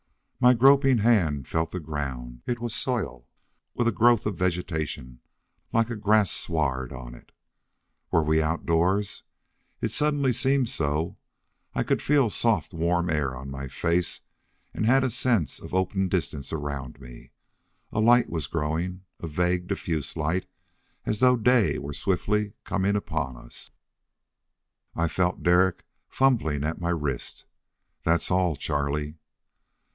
My 0.39 0.55
groping 0.55 0.97
hand 0.97 1.47
felt 1.47 1.69
the 1.69 1.79
ground. 1.79 2.41
It 2.47 2.59
was 2.59 2.73
soil, 2.73 3.27
with 3.75 3.87
a 3.87 3.91
growth 3.91 4.25
of 4.25 4.35
vegetation 4.39 5.19
like 5.71 5.91
a 5.91 5.95
grass 5.95 6.31
sward 6.31 6.91
on 6.91 7.13
it. 7.13 7.31
Were 8.11 8.23
we 8.23 8.41
outdoors? 8.41 9.21
It 9.81 9.91
suddenly 9.91 10.33
seemed 10.33 10.67
so. 10.69 11.19
I 11.75 11.83
could 11.83 12.01
feel 12.01 12.31
soft, 12.31 12.73
warm 12.73 13.11
air 13.11 13.37
on 13.37 13.51
my 13.51 13.67
face 13.67 14.21
and 14.73 14.87
had 14.87 15.03
a 15.03 15.11
sense 15.11 15.59
of 15.59 15.71
open 15.75 16.07
distance 16.09 16.51
around 16.51 16.99
me. 16.99 17.29
A 17.91 17.99
light 17.99 18.27
was 18.27 18.47
growing, 18.47 19.03
a 19.19 19.27
vague, 19.27 19.67
diffused 19.67 20.17
light, 20.17 20.47
as 21.05 21.19
though 21.19 21.35
day 21.37 21.77
were 21.77 21.93
swiftly 21.93 22.53
coming 22.63 22.95
upon 22.95 23.37
us. 23.37 23.69
I 24.95 25.07
felt 25.07 25.43
Derek 25.43 25.83
fumbling 26.09 26.63
at 26.63 26.81
my 26.81 26.89
wrist. 26.89 27.45
"That's 28.03 28.31
all, 28.31 28.55
Charlie." 28.55 29.19